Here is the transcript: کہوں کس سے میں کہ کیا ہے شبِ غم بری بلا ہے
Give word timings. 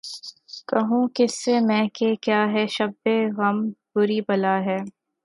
کہوں 0.67 1.07
کس 1.15 1.33
سے 1.43 1.59
میں 1.59 1.83
کہ 1.93 2.13
کیا 2.21 2.41
ہے 2.53 2.65
شبِ 2.67 3.03
غم 3.37 3.57
بری 3.95 4.19
بلا 4.27 4.55
ہے 4.65 4.77